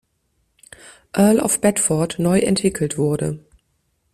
Earl 1.15 1.39
of 1.41 1.61
Bedford, 1.61 2.15
neu 2.17 2.39
entwickelt 2.39 2.97
wurde. 2.97 3.37